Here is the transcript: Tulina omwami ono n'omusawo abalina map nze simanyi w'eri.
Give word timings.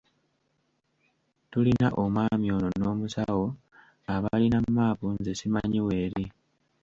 Tulina 1.51 1.87
omwami 2.03 2.47
ono 2.55 2.69
n'omusawo 2.79 3.45
abalina 4.13 4.59
map 4.75 4.99
nze 5.15 5.31
simanyi 5.39 5.79
w'eri. 5.87 6.25